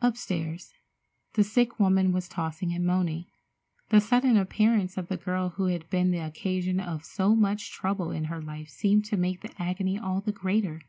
[0.00, 0.72] Upstairs,
[1.32, 3.24] the sick woman was tossing and moaning.
[3.88, 8.12] The sudden appearance of the girl who had been the occasion of so much trouble
[8.12, 10.82] in her life seemed to make the agony all the greater.